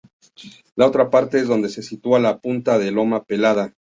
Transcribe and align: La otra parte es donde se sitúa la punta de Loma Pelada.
La 0.75 0.87
otra 0.87 1.11
parte 1.11 1.37
es 1.37 1.47
donde 1.47 1.69
se 1.69 1.83
sitúa 1.83 2.17
la 2.19 2.39
punta 2.39 2.79
de 2.79 2.89
Loma 2.89 3.23
Pelada. 3.23 3.75